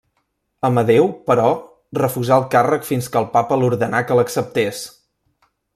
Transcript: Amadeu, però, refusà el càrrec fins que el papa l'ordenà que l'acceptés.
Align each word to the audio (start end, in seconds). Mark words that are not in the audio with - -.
Amadeu, 0.69 1.05
però, 1.27 1.51
refusà 1.99 2.39
el 2.43 2.47
càrrec 2.57 2.89
fins 2.89 3.13
que 3.13 3.21
el 3.25 3.31
papa 3.39 3.61
l'ordenà 3.65 4.05
que 4.09 4.19
l'acceptés. 4.21 4.83